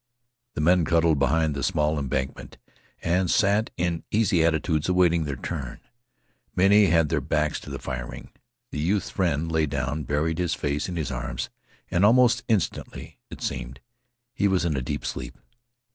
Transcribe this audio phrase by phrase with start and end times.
[0.55, 2.57] The men cuddled behind the small embankment
[3.03, 5.79] and sat in easy attitudes awaiting their turn.
[6.55, 8.31] Many had their backs to the firing.
[8.71, 11.51] The youth's friend lay down, buried his face in his arms,
[11.91, 13.79] and almost instantly, it seemed,
[14.33, 15.37] he was in a deep sleep.